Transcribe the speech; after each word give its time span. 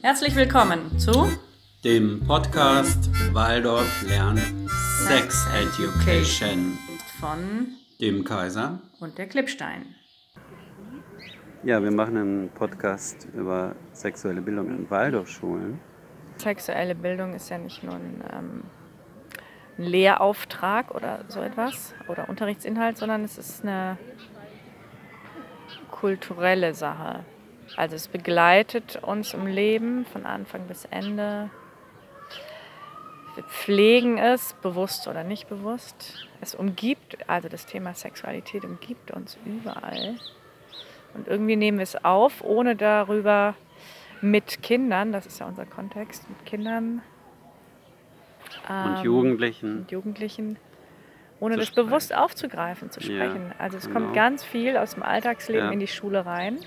Herzlich 0.00 0.36
willkommen 0.36 0.96
zu 0.96 1.28
dem 1.82 2.24
Podcast 2.24 3.10
Waldorf 3.34 4.04
lernt 4.06 4.40
Sex 4.68 5.44
Education 5.52 6.78
von 7.18 7.68
dem 8.00 8.22
Kaiser 8.22 8.80
und 9.00 9.18
der 9.18 9.26
Klippstein. 9.26 9.96
Ja, 11.64 11.82
wir 11.82 11.90
machen 11.90 12.16
einen 12.16 12.48
Podcast 12.50 13.26
über 13.34 13.74
sexuelle 13.92 14.40
Bildung 14.40 14.68
in 14.70 14.88
Waldorfschulen. 14.88 15.80
Sexuelle 16.36 16.94
Bildung 16.94 17.34
ist 17.34 17.50
ja 17.50 17.58
nicht 17.58 17.82
nur 17.82 17.94
ein, 17.94 18.22
ähm, 18.32 18.62
ein 19.78 19.84
Lehrauftrag 19.84 20.94
oder 20.94 21.24
so 21.26 21.40
etwas 21.40 21.92
oder 22.06 22.28
Unterrichtsinhalt, 22.28 22.96
sondern 22.98 23.24
es 23.24 23.36
ist 23.36 23.64
eine 23.64 23.98
kulturelle 25.90 26.72
Sache. 26.72 27.24
Also 27.76 27.96
es 27.96 28.08
begleitet 28.08 28.98
uns 29.02 29.34
im 29.34 29.46
Leben 29.46 30.04
von 30.06 30.26
Anfang 30.26 30.66
bis 30.66 30.84
Ende. 30.86 31.50
Wir 33.34 33.44
pflegen 33.44 34.18
es, 34.18 34.54
bewusst 34.54 35.06
oder 35.06 35.22
nicht 35.22 35.48
bewusst. 35.48 36.26
Es 36.40 36.54
umgibt, 36.54 37.18
also 37.28 37.48
das 37.48 37.66
Thema 37.66 37.94
Sexualität 37.94 38.64
umgibt 38.64 39.10
uns 39.10 39.38
überall. 39.44 40.16
Und 41.14 41.28
irgendwie 41.28 41.56
nehmen 41.56 41.78
wir 41.78 41.84
es 41.84 42.04
auf, 42.04 42.42
ohne 42.42 42.76
darüber 42.76 43.54
mit 44.20 44.62
Kindern, 44.62 45.12
das 45.12 45.26
ist 45.26 45.38
ja 45.38 45.46
unser 45.46 45.64
Kontext, 45.64 46.28
mit 46.28 46.44
Kindern 46.44 47.02
ähm, 48.68 48.96
und 48.96 49.04
Jugendlichen, 49.04 49.78
und 49.78 49.90
Jugendlichen 49.92 50.58
ohne 51.40 51.56
das 51.56 51.68
sprechen. 51.68 51.86
bewusst 51.86 52.14
aufzugreifen, 52.14 52.90
zu 52.90 53.00
sprechen. 53.00 53.46
Ja, 53.50 53.54
also 53.58 53.76
es 53.76 53.86
genau. 53.86 54.00
kommt 54.00 54.14
ganz 54.14 54.44
viel 54.44 54.76
aus 54.76 54.94
dem 54.94 55.04
Alltagsleben 55.04 55.66
ja. 55.66 55.72
in 55.72 55.78
die 55.78 55.86
Schule 55.86 56.26
rein 56.26 56.58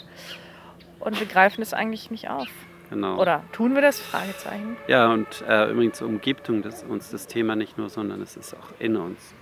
und 1.01 1.19
wir 1.19 1.27
greifen 1.27 1.61
es 1.61 1.73
eigentlich 1.73 2.11
nicht 2.11 2.29
auf. 2.29 2.47
Genau. 2.89 3.17
Oder 3.19 3.43
tun 3.53 3.73
wir 3.73 3.81
das? 3.81 4.01
Fragezeichen. 4.01 4.75
Ja, 4.87 5.11
und 5.13 5.43
äh, 5.47 5.71
übrigens 5.71 6.01
umgibt 6.01 6.49
uns 6.49 7.09
das 7.09 7.25
Thema 7.27 7.55
nicht 7.55 7.77
nur, 7.77 7.89
sondern 7.89 8.21
es 8.21 8.35
ist 8.35 8.53
auch 8.53 8.67
in 8.79 8.97
uns. 8.97 9.33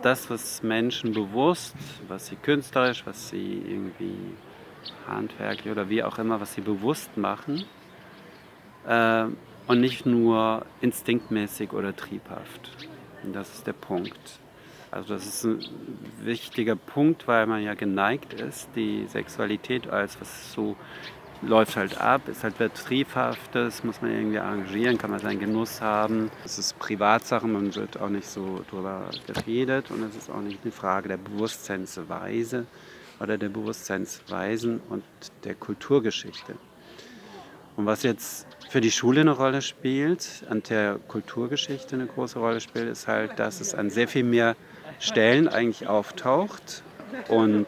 Das, 0.00 0.30
was 0.30 0.62
Menschen 0.62 1.12
bewusst, 1.12 1.76
was 2.08 2.28
sie 2.28 2.36
künstlerisch, 2.36 3.06
was 3.06 3.28
sie 3.28 3.62
irgendwie 3.66 4.16
handwerklich 5.06 5.70
oder 5.70 5.88
wie 5.88 6.02
auch 6.02 6.18
immer, 6.18 6.40
was 6.40 6.54
sie 6.54 6.60
bewusst 6.62 7.16
machen 7.16 7.64
äh, 8.86 9.24
und 9.66 9.80
nicht 9.80 10.06
nur 10.06 10.64
instinktmäßig 10.80 11.72
oder 11.72 11.94
triebhaft. 11.94 12.70
Und 13.22 13.34
das 13.34 13.52
ist 13.52 13.66
der 13.66 13.72
Punkt. 13.74 14.40
Also 14.94 15.14
das 15.14 15.26
ist 15.26 15.44
ein 15.44 15.58
wichtiger 16.22 16.76
Punkt, 16.76 17.26
weil 17.26 17.48
man 17.48 17.64
ja 17.64 17.74
geneigt 17.74 18.32
ist, 18.32 18.68
die 18.76 19.06
Sexualität 19.08 19.88
als 19.88 20.20
was 20.20 20.52
so 20.52 20.76
läuft 21.42 21.76
halt 21.76 22.00
ab, 22.00 22.28
ist 22.28 22.44
halt 22.44 22.56
Betriebhaftes, 22.58 23.82
muss 23.82 24.00
man 24.00 24.12
irgendwie 24.12 24.38
arrangieren, 24.38 24.96
kann 24.96 25.10
man 25.10 25.18
seinen 25.18 25.40
Genuss 25.40 25.80
haben. 25.80 26.30
Es 26.44 26.60
ist 26.60 26.78
Privatsache, 26.78 27.48
man 27.48 27.74
wird 27.74 28.00
auch 28.00 28.08
nicht 28.08 28.28
so 28.28 28.64
drüber 28.70 29.10
geredet 29.26 29.90
und 29.90 30.04
es 30.04 30.14
ist 30.14 30.30
auch 30.30 30.40
nicht 30.40 30.60
eine 30.62 30.70
Frage 30.70 31.08
der 31.08 31.16
Bewusstseinsweise 31.16 32.64
oder 33.18 33.36
der 33.36 33.48
Bewusstseinsweisen 33.48 34.80
und 34.90 35.02
der 35.42 35.56
Kulturgeschichte. 35.56 36.54
Und 37.76 37.86
was 37.86 38.04
jetzt 38.04 38.46
für 38.70 38.80
die 38.80 38.92
Schule 38.92 39.22
eine 39.22 39.32
Rolle 39.32 39.60
spielt, 39.60 40.44
an 40.48 40.62
der 40.68 41.00
Kulturgeschichte 41.08 41.96
eine 41.96 42.06
große 42.06 42.38
Rolle 42.38 42.60
spielt, 42.60 42.88
ist 42.88 43.08
halt, 43.08 43.40
dass 43.40 43.60
es 43.60 43.74
an 43.74 43.90
sehr 43.90 44.06
viel 44.06 44.22
mehr 44.22 44.54
Stellen 44.98 45.48
eigentlich 45.48 45.86
auftaucht 45.86 46.82
und 47.28 47.66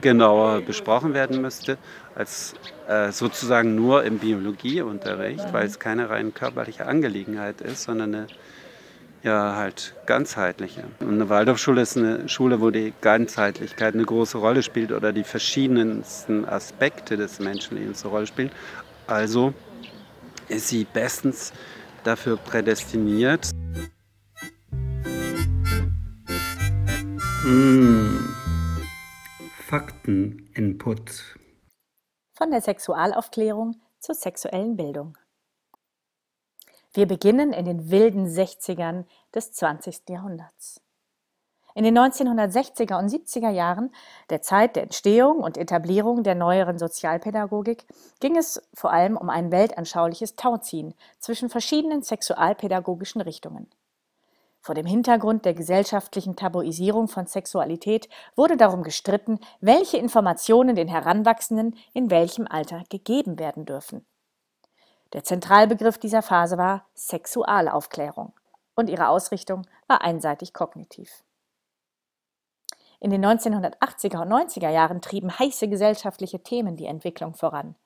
genauer 0.00 0.60
besprochen 0.60 1.14
werden 1.14 1.40
müsste, 1.40 1.78
als 2.14 2.54
äh, 2.88 3.12
sozusagen 3.12 3.74
nur 3.74 4.04
im 4.04 4.18
Biologieunterricht, 4.18 5.52
weil 5.52 5.66
es 5.66 5.78
keine 5.78 6.10
rein 6.10 6.34
körperliche 6.34 6.86
Angelegenheit 6.86 7.60
ist, 7.60 7.84
sondern 7.84 8.14
eine 8.14 8.26
ja, 9.22 9.56
halt 9.56 9.94
ganzheitliche. 10.06 10.84
Und 11.00 11.14
eine 11.14 11.28
Waldorfschule 11.28 11.80
ist 11.80 11.96
eine 11.96 12.28
Schule, 12.28 12.60
wo 12.60 12.70
die 12.70 12.92
Ganzheitlichkeit 13.00 13.94
eine 13.94 14.04
große 14.04 14.38
Rolle 14.38 14.62
spielt 14.62 14.92
oder 14.92 15.12
die 15.12 15.24
verschiedensten 15.24 16.44
Aspekte 16.44 17.16
des 17.16 17.40
Menschenlebens 17.40 18.04
eine 18.04 18.12
Rolle 18.12 18.26
spielen. 18.26 18.50
Also 19.08 19.52
ist 20.48 20.68
sie 20.68 20.84
bestens 20.84 21.52
dafür 22.04 22.36
prädestiniert. 22.36 23.50
Mmh. 27.46 28.34
Fakteninput. 29.68 31.36
Von 32.34 32.50
der 32.50 32.60
Sexualaufklärung 32.60 33.76
zur 34.00 34.16
sexuellen 34.16 34.76
Bildung. 34.76 35.16
Wir 36.92 37.06
beginnen 37.06 37.52
in 37.52 37.64
den 37.64 37.88
wilden 37.88 38.26
60ern 38.26 39.04
des 39.32 39.52
20. 39.52 40.08
Jahrhunderts. 40.08 40.80
In 41.76 41.84
den 41.84 41.96
1960er 41.96 42.98
und 42.98 43.10
70er 43.10 43.50
Jahren, 43.50 43.94
der 44.28 44.42
Zeit 44.42 44.74
der 44.74 44.82
Entstehung 44.82 45.36
und 45.36 45.56
Etablierung 45.56 46.24
der 46.24 46.34
neueren 46.34 46.80
Sozialpädagogik, 46.80 47.86
ging 48.18 48.36
es 48.36 48.60
vor 48.74 48.90
allem 48.90 49.16
um 49.16 49.30
ein 49.30 49.52
weltanschauliches 49.52 50.34
Tauziehen 50.34 50.94
zwischen 51.20 51.48
verschiedenen 51.48 52.02
sexualpädagogischen 52.02 53.20
Richtungen. 53.20 53.70
Vor 54.66 54.74
dem 54.74 54.84
Hintergrund 54.84 55.44
der 55.44 55.54
gesellschaftlichen 55.54 56.34
Tabuisierung 56.34 57.06
von 57.06 57.28
Sexualität 57.28 58.08
wurde 58.34 58.56
darum 58.56 58.82
gestritten, 58.82 59.38
welche 59.60 59.96
Informationen 59.96 60.74
den 60.74 60.88
Heranwachsenden 60.88 61.76
in 61.92 62.10
welchem 62.10 62.48
Alter 62.48 62.82
gegeben 62.90 63.38
werden 63.38 63.64
dürfen. 63.64 64.04
Der 65.12 65.22
Zentralbegriff 65.22 65.98
dieser 65.98 66.20
Phase 66.20 66.58
war 66.58 66.84
Sexualaufklärung 66.94 68.32
und 68.74 68.90
ihre 68.90 69.06
Ausrichtung 69.06 69.68
war 69.86 70.02
einseitig 70.02 70.52
kognitiv. 70.52 71.22
In 72.98 73.12
den 73.12 73.24
1980er 73.24 74.20
und 74.20 74.32
90er 74.32 74.70
Jahren 74.70 75.00
trieben 75.00 75.30
heiße 75.38 75.68
gesellschaftliche 75.68 76.42
Themen 76.42 76.74
die 76.74 76.86
Entwicklung 76.86 77.34
voran. 77.34 77.76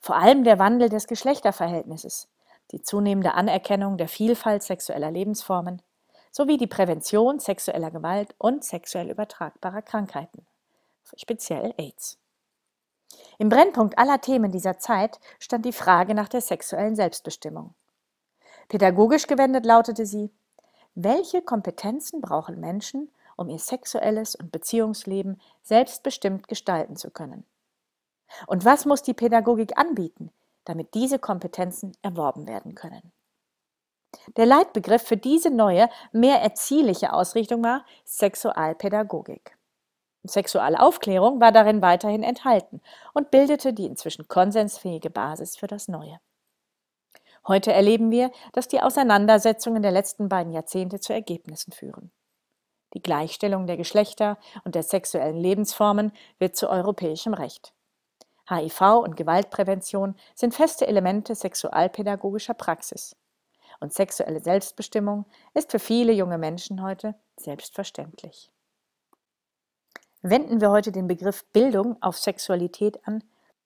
Vor 0.00 0.16
allem 0.16 0.44
der 0.44 0.58
Wandel 0.58 0.88
des 0.88 1.08
Geschlechterverhältnisses, 1.08 2.32
die 2.72 2.80
zunehmende 2.80 3.34
Anerkennung 3.34 3.98
der 3.98 4.08
Vielfalt 4.08 4.62
sexueller 4.62 5.10
Lebensformen, 5.10 5.82
sowie 6.36 6.58
die 6.58 6.66
Prävention 6.66 7.38
sexueller 7.38 7.90
Gewalt 7.90 8.34
und 8.36 8.62
sexuell 8.62 9.08
übertragbarer 9.08 9.80
Krankheiten, 9.80 10.44
speziell 11.16 11.72
AIDS. 11.78 12.18
Im 13.38 13.48
Brennpunkt 13.48 13.96
aller 13.96 14.20
Themen 14.20 14.52
dieser 14.52 14.78
Zeit 14.78 15.18
stand 15.38 15.64
die 15.64 15.72
Frage 15.72 16.14
nach 16.14 16.28
der 16.28 16.42
sexuellen 16.42 16.94
Selbstbestimmung. 16.94 17.74
Pädagogisch 18.68 19.28
gewendet 19.28 19.64
lautete 19.64 20.04
sie, 20.04 20.30
welche 20.94 21.40
Kompetenzen 21.40 22.20
brauchen 22.20 22.60
Menschen, 22.60 23.10
um 23.38 23.48
ihr 23.48 23.58
sexuelles 23.58 24.34
und 24.34 24.52
Beziehungsleben 24.52 25.40
selbstbestimmt 25.62 26.48
gestalten 26.48 26.96
zu 26.96 27.10
können? 27.10 27.46
Und 28.46 28.66
was 28.66 28.84
muss 28.84 29.00
die 29.00 29.14
Pädagogik 29.14 29.78
anbieten, 29.78 30.30
damit 30.66 30.92
diese 30.92 31.18
Kompetenzen 31.18 31.96
erworben 32.02 32.46
werden 32.46 32.74
können? 32.74 33.10
Der 34.36 34.46
Leitbegriff 34.46 35.02
für 35.02 35.16
diese 35.16 35.50
neue, 35.50 35.88
mehr 36.12 36.40
erziehliche 36.40 37.12
Ausrichtung 37.12 37.62
war 37.62 37.84
Sexualpädagogik. 38.04 39.56
Sexualaufklärung 40.24 41.40
war 41.40 41.52
darin 41.52 41.82
weiterhin 41.82 42.22
enthalten 42.22 42.80
und 43.14 43.30
bildete 43.30 43.72
die 43.72 43.86
inzwischen 43.86 44.28
konsensfähige 44.28 45.10
Basis 45.10 45.56
für 45.56 45.66
das 45.66 45.88
Neue. 45.88 46.18
Heute 47.46 47.72
erleben 47.72 48.10
wir, 48.10 48.32
dass 48.52 48.66
die 48.66 48.80
Auseinandersetzungen 48.80 49.82
der 49.82 49.92
letzten 49.92 50.28
beiden 50.28 50.52
Jahrzehnte 50.52 50.98
zu 50.98 51.12
Ergebnissen 51.12 51.72
führen. 51.72 52.10
Die 52.94 53.02
Gleichstellung 53.02 53.66
der 53.66 53.76
Geschlechter 53.76 54.38
und 54.64 54.74
der 54.74 54.82
sexuellen 54.82 55.36
Lebensformen 55.36 56.12
wird 56.38 56.56
zu 56.56 56.68
europäischem 56.68 57.34
Recht. 57.34 57.72
HIV 58.48 58.80
und 59.02 59.16
Gewaltprävention 59.16 60.16
sind 60.34 60.54
feste 60.54 60.86
Elemente 60.86 61.34
sexualpädagogischer 61.34 62.54
Praxis 62.54 63.16
und 63.80 63.92
sexuelle 63.92 64.40
Selbstbestimmung 64.40 65.26
ist 65.54 65.70
für 65.70 65.78
viele 65.78 66.12
junge 66.12 66.38
Menschen 66.38 66.82
heute 66.82 67.14
selbstverständlich. 67.36 68.50
Wenden 70.22 70.60
wir 70.60 70.70
heute 70.70 70.92
den 70.92 71.06
Begriff 71.06 71.44
Bildung 71.52 72.00
auf 72.02 72.18
Sexualität 72.18 73.06
an, 73.06 73.22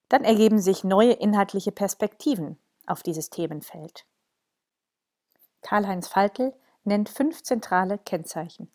dann 0.08 0.24
ergeben 0.24 0.60
sich 0.60 0.84
neue 0.84 1.12
inhaltliche 1.12 1.72
Perspektiven 1.72 2.58
auf 2.86 3.02
dieses 3.02 3.30
Themenfeld. 3.30 4.04
Karl-Heinz 5.62 6.08
Faltel 6.08 6.52
nennt 6.84 7.08
fünf 7.08 7.42
zentrale 7.42 7.98
Kennzeichen. 7.98 8.70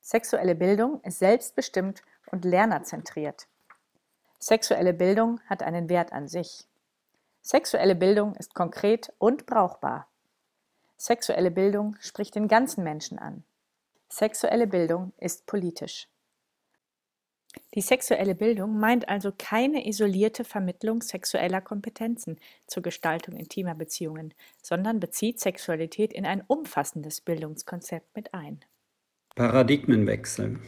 Sexuelle 0.00 0.54
Bildung 0.54 1.00
ist 1.02 1.18
selbstbestimmt 1.18 2.02
und 2.30 2.44
lernerzentriert. 2.44 3.46
Sexuelle 4.38 4.92
Bildung 4.92 5.40
hat 5.46 5.62
einen 5.62 5.88
Wert 5.88 6.12
an 6.12 6.26
sich. 6.26 6.66
Sexuelle 7.42 7.94
Bildung 7.94 8.34
ist 8.34 8.54
konkret 8.54 9.12
und 9.18 9.46
brauchbar. 9.46 10.08
Sexuelle 11.02 11.50
Bildung 11.50 11.96
spricht 11.98 12.36
den 12.36 12.46
ganzen 12.46 12.84
Menschen 12.84 13.18
an. 13.18 13.42
Sexuelle 14.08 14.68
Bildung 14.68 15.12
ist 15.18 15.46
politisch. 15.46 16.06
Die 17.74 17.80
sexuelle 17.80 18.36
Bildung 18.36 18.78
meint 18.78 19.08
also 19.08 19.32
keine 19.36 19.84
isolierte 19.88 20.44
Vermittlung 20.44 21.02
sexueller 21.02 21.60
Kompetenzen 21.60 22.38
zur 22.68 22.84
Gestaltung 22.84 23.34
intimer 23.34 23.74
Beziehungen, 23.74 24.32
sondern 24.62 25.00
bezieht 25.00 25.40
Sexualität 25.40 26.12
in 26.12 26.24
ein 26.24 26.44
umfassendes 26.46 27.20
Bildungskonzept 27.20 28.14
mit 28.14 28.32
ein. 28.32 28.60
Paradigmenwechsel. 29.34 30.60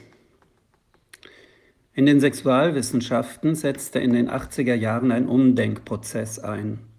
In 1.92 2.06
den 2.06 2.18
Sexualwissenschaften 2.18 3.54
setzte 3.54 4.00
in 4.00 4.12
den 4.12 4.28
80er 4.28 4.74
Jahren 4.74 5.12
ein 5.12 5.28
Umdenkprozess 5.28 6.40
ein. 6.40 6.92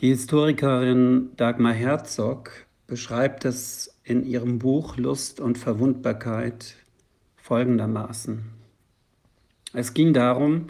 Die 0.00 0.08
Historikerin 0.08 1.30
Dagmar 1.36 1.72
Herzog 1.72 2.50
beschreibt 2.88 3.44
es 3.44 3.96
in 4.02 4.26
ihrem 4.26 4.58
Buch 4.58 4.96
Lust 4.96 5.38
und 5.38 5.56
Verwundbarkeit 5.56 6.74
folgendermaßen. 7.36 8.42
Es 9.72 9.94
ging 9.94 10.12
darum, 10.12 10.66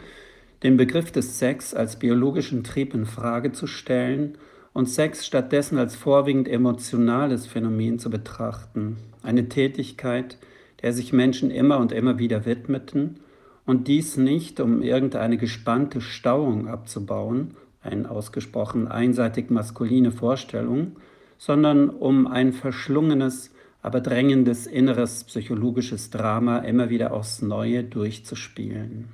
den 0.62 0.76
Begriff 0.76 1.11
des 1.11 1.38
Sex 1.38 1.73
als 1.73 1.99
biologischen 1.99 2.65
Trieb 2.65 2.93
in 2.93 3.06
Frage 3.06 3.53
zu 3.53 3.67
stellen 3.67 4.37
und 4.75 4.91
Sex 4.91 5.25
stattdessen 5.25 5.79
als 5.79 5.97
vorwiegend 5.97 6.47
emotionales 6.47 7.47
Phänomen 7.47 7.99
zu 7.99 8.11
betrachten, 8.11 8.99
eine 9.23 9.49
Tätigkeit, 9.49 10.37
der 10.82 10.93
sich 10.93 11.15
Menschen 11.15 11.50
immer 11.50 11.79
und 11.79 11.93
immer 11.93 12.19
wieder 12.19 12.44
widmeten 12.44 13.20
und 13.65 13.88
dies 13.88 14.19
nicht, 14.19 14.61
um 14.61 14.82
irgendeine 14.82 15.38
gespannte 15.38 16.03
Stauung 16.03 16.69
abzubauen, 16.69 17.56
eine 17.85 18.11
ausgesprochen 18.11 18.89
einseitig 18.89 19.51
maskuline 19.51 20.11
Vorstellung, 20.11 20.97
sondern 21.39 21.91
um 21.91 22.27
ein 22.27 22.53
verschlungenes, 22.53 23.53
aber 23.83 24.01
drängendes 24.01 24.67
inneres 24.67 25.25
psychologisches 25.25 26.11
Drama 26.11 26.59
immer 26.59 26.91
wieder 26.91 27.13
aufs 27.13 27.43
Neue 27.43 27.85
durchzuspielen. 27.85 29.09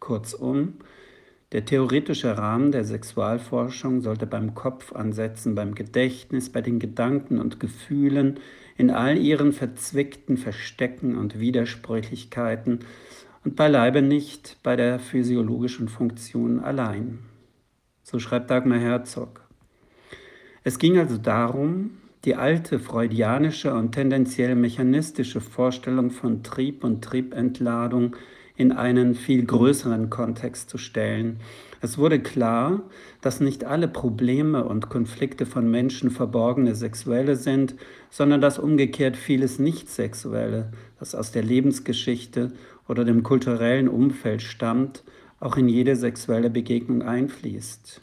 Kurzum, 0.00 0.74
der 1.52 1.64
theoretische 1.64 2.36
Rahmen 2.36 2.72
der 2.72 2.84
Sexualforschung 2.84 4.02
sollte 4.02 4.26
beim 4.26 4.54
Kopf 4.54 4.92
ansetzen, 4.92 5.54
beim 5.54 5.74
Gedächtnis, 5.74 6.50
bei 6.50 6.60
den 6.60 6.78
Gedanken 6.78 7.38
und 7.38 7.58
Gefühlen, 7.58 8.38
in 8.76 8.90
all 8.90 9.16
ihren 9.16 9.52
verzwickten 9.52 10.36
Verstecken 10.36 11.16
und 11.16 11.40
Widersprüchlichkeiten 11.40 12.80
und 13.44 13.56
beileibe 13.56 14.02
nicht 14.02 14.58
bei 14.62 14.76
der 14.76 14.98
physiologischen 14.98 15.88
Funktion 15.88 16.60
allein. 16.60 17.20
So 18.10 18.18
schreibt 18.18 18.50
Dagmar 18.50 18.78
Herzog. 18.78 19.42
Es 20.64 20.78
ging 20.78 20.96
also 20.96 21.18
darum, 21.18 21.98
die 22.24 22.36
alte 22.36 22.78
freudianische 22.78 23.74
und 23.74 23.92
tendenziell 23.92 24.54
mechanistische 24.54 25.42
Vorstellung 25.42 26.10
von 26.10 26.42
Trieb 26.42 26.84
und 26.84 27.04
Triebentladung 27.04 28.16
in 28.56 28.72
einen 28.72 29.14
viel 29.14 29.44
größeren 29.44 30.08
Kontext 30.08 30.70
zu 30.70 30.78
stellen. 30.78 31.40
Es 31.82 31.98
wurde 31.98 32.18
klar, 32.18 32.80
dass 33.20 33.40
nicht 33.40 33.64
alle 33.64 33.88
Probleme 33.88 34.64
und 34.64 34.88
Konflikte 34.88 35.44
von 35.44 35.70
Menschen 35.70 36.10
verborgene 36.10 36.74
sexuelle 36.74 37.36
sind, 37.36 37.74
sondern 38.08 38.40
dass 38.40 38.58
umgekehrt 38.58 39.18
vieles 39.18 39.58
Nicht-Sexuelle, 39.58 40.72
das 40.98 41.14
aus 41.14 41.30
der 41.30 41.42
Lebensgeschichte 41.42 42.52
oder 42.88 43.04
dem 43.04 43.22
kulturellen 43.22 43.86
Umfeld 43.86 44.40
stammt, 44.40 45.04
auch 45.40 45.56
in 45.56 45.68
jede 45.68 45.96
sexuelle 45.96 46.50
Begegnung 46.50 47.02
einfließt. 47.02 48.00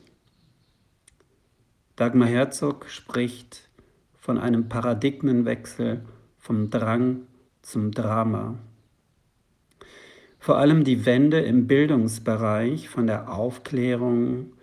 Dagmar 1.96 2.28
Herzog 2.28 2.90
spricht 2.90 3.70
von 4.18 4.38
einem 4.38 4.70
Paradigmenwechsel 4.70 6.02
vom 6.38 6.70
Drang 6.70 7.22
zum 7.62 7.92
Drama. 7.92 8.58
Vor 10.40 10.58
allem 10.58 10.84
die 10.84 11.06
Wende 11.06 11.40
im 11.40 11.68
Bildungsbereich 11.68 12.88
von 12.90 13.08
der 13.08 13.34
Aufklärung, 13.34 14.54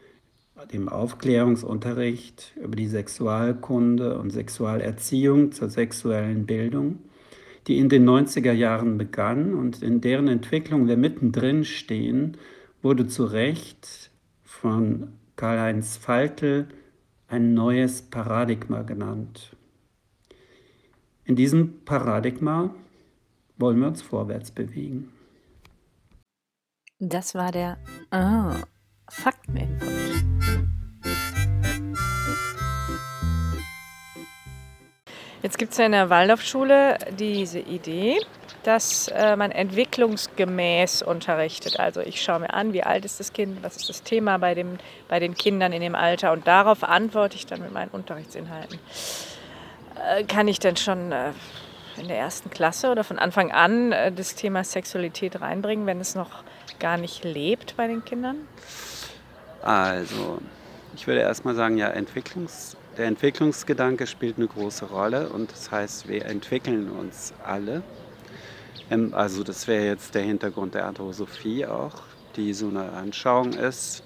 dem 0.73 0.89
Aufklärungsunterricht 0.89 2.53
über 2.63 2.77
die 2.77 2.87
Sexualkunde 2.87 4.19
und 4.19 4.31
Sexualerziehung 4.31 5.51
zur 5.51 5.69
sexuellen 5.71 6.47
Bildung, 6.47 7.01
die 7.67 7.79
in 7.79 7.89
den 7.89 8.09
90er 8.09 8.53
Jahren 8.53 8.97
begann 8.97 9.55
und 9.55 9.83
in 9.83 10.01
deren 10.01 10.29
Entwicklung 10.29 10.87
wir 10.87 10.97
mittendrin 10.97 11.65
stehen, 11.65 12.37
wurde 12.83 13.07
zu 13.07 13.25
Recht 13.25 14.11
von 14.43 15.13
Karl-Heinz 15.37 15.97
Faltel 15.97 16.69
ein 17.29 17.55
neues 17.55 18.03
Paradigma 18.03 18.83
genannt. 18.83 19.57
In 21.25 21.37
diesem 21.37 21.85
Paradigma 21.85 22.75
wollen 23.57 23.81
wir 23.81 23.87
uns 23.87 24.03
vorwärts 24.03 24.51
bewegen. 24.51 25.13
Das 26.99 27.35
war 27.35 27.53
der 27.53 27.79
ah, 28.11 28.57
Fakteninput. 29.09 29.89
Jetzt 35.43 35.59
gibt 35.59 35.73
es 35.73 35.79
ja 35.79 35.87
in 35.87 35.93
der 35.93 36.09
Waldorfschule 36.09 36.99
diese 37.19 37.59
Idee, 37.59 38.21
dass 38.63 39.09
äh, 39.09 39.37
man 39.37 39.51
entwicklungsgemäß 39.51 41.03
unterrichtet. 41.03 41.81
Also 41.81 42.01
ich 42.01 42.23
schaue 42.23 42.41
mir 42.41 42.55
an, 42.55 42.73
wie 42.73 42.83
alt 42.83 43.05
ist 43.05 43.21
das 43.21 43.33
Kind, 43.33 43.63
was 43.63 43.77
ist 43.77 43.89
das 43.89 44.03
Thema 44.03 44.39
bei, 44.39 44.55
dem, 44.55 44.79
bei 45.09 45.19
den 45.19 45.35
Kindern 45.35 45.73
in 45.73 45.81
dem 45.81 45.95
Alter 45.95 46.33
und 46.33 46.47
darauf 46.47 46.85
antworte 46.85 47.37
ich 47.37 47.47
dann 47.47 47.61
mit 47.61 47.73
meinen 47.73 47.91
Unterrichtsinhalten. 47.91 48.79
Äh, 50.09 50.25
kann 50.25 50.49
ich 50.49 50.59
denn 50.59 50.77
schon 50.77 51.13
äh, 51.13 51.33
in 51.97 52.09
der 52.09 52.19
ersten 52.19 52.51
Klasse 52.51 52.91
oder 52.91 53.05
von 53.05 53.19
Anfang 53.19 53.53
an 53.53 53.93
äh, 53.93 54.13
das 54.13 54.35
Thema 54.35 54.65
Sexualität 54.65 55.41
reinbringen, 55.41 55.87
wenn 55.87 56.01
es 56.01 56.15
noch 56.15 56.45
gar 56.79 56.97
nicht 56.97 57.25
lebt 57.25 57.77
bei 57.77 57.87
den 57.87 58.05
Kindern? 58.05 58.37
Also, 59.63 60.39
ich 60.95 61.07
würde 61.07 61.21
erstmal 61.21 61.55
sagen, 61.55 61.79
ja, 61.79 61.89
Entwicklungs, 61.89 62.77
der 62.97 63.07
Entwicklungsgedanke 63.07 64.07
spielt 64.07 64.37
eine 64.37 64.49
große 64.49 64.87
Rolle 64.87 65.29
und 65.29 65.53
das 65.53 65.71
heißt, 65.71 66.09
wir 66.09 66.27
entwickeln 66.27 66.91
uns 66.91 67.33
alle. 67.45 67.83
Ähm, 68.91 69.15
also 69.15 69.43
das 69.43 69.67
wäre 69.67 69.85
jetzt 69.87 70.15
der 70.15 70.23
Hintergrund 70.23 70.75
der 70.75 70.87
Anthroposophie 70.87 71.67
auch, 71.67 71.95
die 72.37 72.53
so 72.53 72.69
eine 72.69 72.93
Anschauung 72.93 73.53
ist 73.53 74.03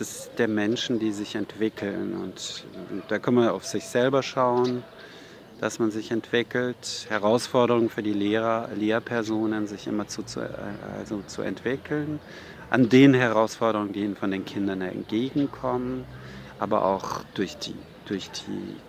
des, 0.00 0.30
der 0.38 0.48
Menschen, 0.48 0.98
die 0.98 1.12
sich 1.12 1.34
entwickeln. 1.34 2.14
Und, 2.14 2.64
und 2.90 3.02
da 3.08 3.18
kann 3.18 3.34
man 3.34 3.48
auf 3.48 3.64
sich 3.64 3.84
selber 3.84 4.22
schauen, 4.22 4.82
dass 5.60 5.78
man 5.78 5.90
sich 5.90 6.10
entwickelt. 6.10 7.06
Herausforderungen 7.08 7.90
für 7.90 8.02
die 8.02 8.14
Lehrer, 8.14 8.70
Lehrpersonen, 8.74 9.66
sich 9.66 9.86
immer 9.86 10.08
zu, 10.08 10.22
zu, 10.22 10.40
also 10.98 11.22
zu 11.26 11.42
entwickeln. 11.42 12.18
An 12.70 12.88
den 12.88 13.14
Herausforderungen, 13.14 13.92
die 13.92 14.00
ihnen 14.00 14.16
von 14.16 14.30
den 14.30 14.44
Kindern 14.44 14.80
entgegenkommen, 14.80 16.04
aber 16.58 16.84
auch 16.84 17.22
durch 17.34 17.58
die 17.58 17.74
durch 18.10 18.28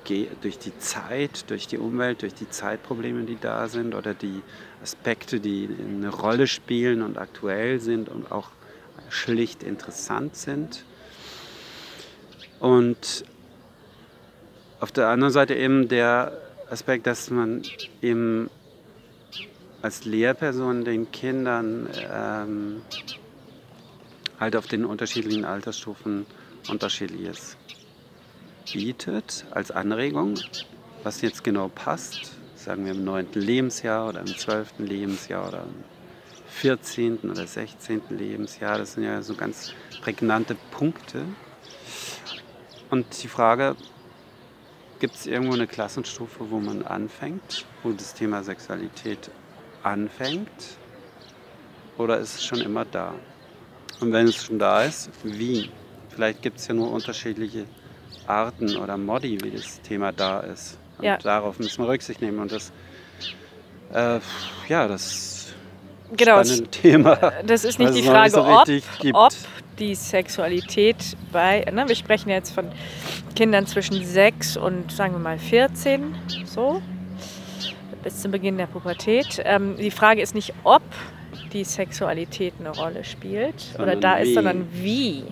die, 0.08 0.28
durch 0.42 0.58
die 0.58 0.76
Zeit, 0.80 1.50
durch 1.52 1.68
die 1.68 1.78
Umwelt, 1.78 2.24
durch 2.24 2.34
die 2.34 2.50
Zeitprobleme, 2.50 3.24
die 3.24 3.38
da 3.40 3.68
sind 3.68 3.94
oder 3.94 4.16
die 4.16 4.42
Aspekte, 4.82 5.40
die 5.40 5.70
eine 5.80 6.10
Rolle 6.10 6.48
spielen 6.48 7.04
und 7.04 7.20
aktuell 7.20 7.80
sind 7.80 8.10
und 8.10 8.32
auch 8.32 8.50
schlicht 9.10 9.62
interessant 9.62 10.36
sind. 10.36 10.86
Und 12.60 13.24
auf 14.80 14.92
der 14.92 15.10
anderen 15.10 15.32
Seite 15.32 15.54
eben 15.54 15.88
der 15.88 16.36
Aspekt, 16.72 17.06
dass 17.06 17.30
man 17.30 17.62
eben 18.02 18.50
als 19.84 20.04
Lehrperson 20.04 20.84
den 20.84 21.12
Kindern 21.12 21.88
ähm, 22.12 22.82
halt 24.40 24.56
auf 24.56 24.66
den 24.66 24.84
unterschiedlichen 24.84 25.46
Altersstufen 25.46 26.26
unterschiedliches 26.68 27.56
bietet 28.74 29.46
als 29.52 29.72
Anregung, 29.72 30.40
was 31.04 31.22
jetzt 31.22 31.44
genau 31.44 31.70
passt, 31.70 32.32
sagen 32.56 32.86
wir 32.86 32.92
im 32.92 33.04
9. 33.04 33.28
Lebensjahr 33.34 34.10
oder 34.10 34.22
im 34.22 34.28
12. 34.28 34.80
Lebensjahr 34.80 35.48
oder 35.48 35.64
im 35.64 35.84
14. 36.48 37.20
oder 37.30 37.48
16. 37.48 38.02
Lebensjahr, 38.10 38.78
das 38.78 38.94
sind 38.94 39.04
ja 39.04 39.22
so 39.22 39.36
ganz 39.36 39.74
prägnante 40.02 40.56
Punkte. 40.72 41.24
Und 42.90 43.24
die 43.24 43.28
Frage, 43.28 43.76
gibt 45.00 45.16
es 45.16 45.26
irgendwo 45.26 45.54
eine 45.54 45.68
Klassenstufe, 45.68 46.52
wo 46.52 46.60
man 46.60 46.84
anfängt, 46.84 47.66
wo 47.84 47.92
das 47.92 48.14
Thema 48.14 48.44
Sexualität 48.44 49.32
anfängt? 49.84 50.78
Oder 51.98 52.20
ist 52.20 52.36
es 52.36 52.46
schon 52.46 52.62
immer 52.62 52.86
da? 52.86 53.14
Und 54.00 54.12
wenn 54.12 54.28
es 54.28 54.44
schon 54.44 54.60
da 54.60 54.84
ist, 54.84 55.10
wie? 55.24 55.72
Vielleicht 56.10 56.42
gibt 56.42 56.60
es 56.60 56.68
ja 56.68 56.74
nur 56.74 56.92
unterschiedliche 56.92 57.66
Arten 58.28 58.78
oder 58.78 58.98
Modi, 58.98 59.38
wie 59.44 59.52
das 59.52 59.82
Thema 59.82 60.12
da 60.12 60.42
ist. 60.42 60.78
Und 60.98 61.06
ja. 61.06 61.18
darauf 61.18 61.60
müssen 61.60 61.84
wir 61.84 61.90
Rücksicht 61.90 62.22
nehmen. 62.22 62.40
Und 62.40 62.52
das, 62.52 62.72
äh, 63.94 64.20
ja, 64.68 64.88
das 64.88 65.54
genau, 66.16 66.44
spannende 66.44 66.70
Thema. 66.70 67.34
Das 67.46 67.64
ist 67.64 67.80
nicht 67.80 67.96
die 67.96 68.04
Frage, 68.04 68.32
so 68.32 68.46
ob, 68.46 68.68
ob 69.14 69.32
die 69.80 69.96
Sexualität 69.96 71.18
bei, 71.32 71.66
ne, 71.72 71.88
wir 71.88 71.96
sprechen 71.96 72.30
jetzt 72.30 72.52
von 72.52 72.72
Kindern 73.36 73.66
zwischen 73.66 74.04
6 74.04 74.58
und 74.58 74.92
sagen 74.92 75.14
wir 75.14 75.20
mal 75.20 75.40
14, 75.40 76.16
so, 76.46 76.82
bis 78.04 78.22
zum 78.22 78.32
Beginn 78.32 78.58
der 78.58 78.68
Pubertät. 78.68 79.42
Ähm, 79.44 79.76
die 79.78 79.92
Frage 79.92 80.22
ist 80.22 80.36
nicht, 80.36 80.54
ob 80.64 80.84
die 81.54 81.64
Sexualität 81.64 82.54
eine 82.60 82.70
Rolle 82.70 83.04
spielt 83.04 83.60
Sondern 83.60 83.90
oder 83.90 84.00
da 84.00 84.14
ist, 84.16 84.30
wie. 84.30 84.34
sondern 84.34 84.68
wie. 84.72 85.24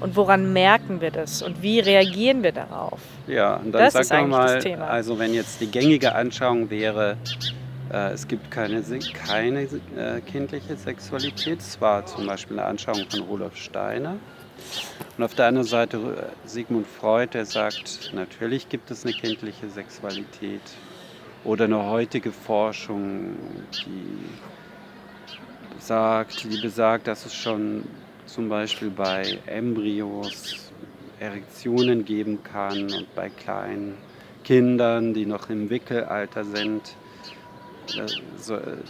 Und 0.00 0.16
woran 0.16 0.52
merken 0.52 1.00
wir 1.00 1.10
das 1.10 1.40
und 1.42 1.62
wie 1.62 1.80
reagieren 1.80 2.42
wir 2.42 2.52
darauf? 2.52 3.00
Ja, 3.26 3.56
und 3.56 3.72
dann 3.72 3.90
Das 3.90 4.08
sag 4.08 4.28
mal, 4.28 4.54
das 4.56 4.64
Thema. 4.64 4.86
also 4.86 5.18
wenn 5.18 5.32
jetzt 5.32 5.60
die 5.60 5.66
gängige 5.66 6.14
Anschauung 6.14 6.68
wäre, 6.68 7.16
äh, 7.92 8.10
es 8.10 8.26
gibt 8.26 8.50
keine, 8.50 8.82
keine 9.26 9.62
äh, 9.62 10.20
kindliche 10.26 10.76
Sexualität, 10.76 11.58
das 11.58 11.80
war 11.80 12.04
zum 12.06 12.26
Beispiel 12.26 12.58
eine 12.58 12.68
Anschauung 12.68 13.04
von 13.08 13.20
Rudolf 13.20 13.56
Steiner. 13.56 14.16
Und 15.16 15.24
auf 15.24 15.34
der 15.34 15.46
anderen 15.46 15.66
Seite 15.66 15.96
äh, 15.96 16.48
Sigmund 16.48 16.86
Freud, 16.86 17.30
der 17.34 17.44
sagt, 17.46 18.10
natürlich 18.14 18.68
gibt 18.68 18.90
es 18.90 19.04
eine 19.04 19.14
kindliche 19.14 19.68
Sexualität. 19.68 20.62
Oder 21.44 21.66
eine 21.66 21.84
heutige 21.84 22.32
Forschung, 22.32 23.36
die 23.86 24.24
sagt, 25.78 26.44
die 26.44 26.60
besagt, 26.60 27.06
dass 27.06 27.26
es 27.26 27.34
schon 27.34 27.84
zum 28.34 28.48
Beispiel 28.48 28.90
bei 28.90 29.38
Embryos 29.46 30.56
Erektionen 31.20 32.04
geben 32.04 32.42
kann 32.42 32.92
und 32.92 33.14
bei 33.14 33.28
kleinen 33.28 33.96
Kindern, 34.42 35.14
die 35.14 35.24
noch 35.24 35.48
im 35.50 35.70
Wickelalter 35.70 36.44
sind, 36.44 36.96
äh, 37.96 38.06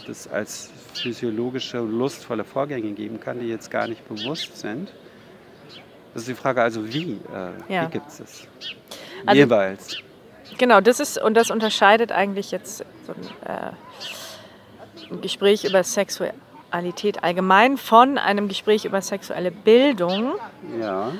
das 0.07 0.27
als 0.27 0.71
physiologische, 0.95 1.77
lustvolle 1.77 2.43
Vorgänge 2.43 2.91
geben 2.93 3.19
kann, 3.19 3.39
die 3.39 3.47
jetzt 3.47 3.69
gar 3.69 3.87
nicht 3.87 4.07
bewusst 4.09 4.57
sind. 4.57 4.91
Das 6.13 6.23
ist 6.23 6.29
die 6.29 6.33
Frage 6.33 6.63
also, 6.63 6.91
wie? 6.91 7.19
Äh, 7.31 7.73
Ja. 7.73 7.87
Wie 7.87 7.91
gibt 7.91 8.07
es 8.07 8.17
das? 8.17 8.47
Also- 9.27 9.39
Jeweils. 9.39 9.97
Genau, 10.57 10.81
das 10.81 10.99
ist 10.99 11.21
und 11.21 11.35
das 11.35 11.51
unterscheidet 11.51 12.11
eigentlich 12.11 12.49
jetzt 12.51 12.77
so 13.05 13.13
ein, 13.13 13.47
äh, 13.47 15.11
ein 15.13 15.21
Gespräch 15.21 15.65
über 15.65 15.83
Sexualität 16.75 17.23
allgemein 17.23 17.77
von 17.77 18.17
einem 18.17 18.49
Gespräch 18.49 18.83
über 18.83 19.01
sexuelle 19.01 19.49
Bildung. 19.49 20.33
Ja. 20.79 21.11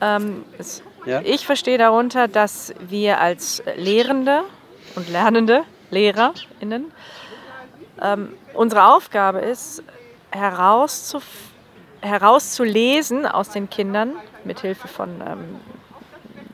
Ähm, 0.00 0.44
es, 0.56 0.82
Ja. 1.04 1.20
Ich 1.22 1.44
verstehe 1.44 1.76
darunter, 1.76 2.28
dass 2.28 2.72
wir 2.80 3.20
als 3.20 3.62
Lehrende 3.76 4.44
und 4.96 5.10
Lernende, 5.10 5.64
LehrerInnen, 5.90 6.92
ähm, 8.00 8.32
unsere 8.54 8.86
Aufgabe 8.86 9.40
ist, 9.40 9.82
herauszuf 10.30 11.24
herauszulesen 12.00 13.26
aus 13.26 13.50
den 13.50 13.68
Kindern, 13.68 14.12
mit 14.44 14.60
Hilfe 14.60 14.88
von 14.88 15.08
ähm, 15.26 15.60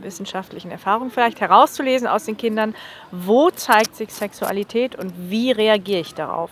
wissenschaftlichen 0.00 0.70
Erfahrungen 0.70 1.10
vielleicht, 1.10 1.40
herauszulesen 1.40 2.08
aus 2.08 2.24
den 2.24 2.36
Kindern, 2.36 2.74
wo 3.12 3.50
zeigt 3.50 3.94
sich 3.94 4.12
Sexualität 4.12 4.96
und 4.96 5.12
wie 5.28 5.52
reagiere 5.52 6.00
ich 6.00 6.14
darauf 6.14 6.50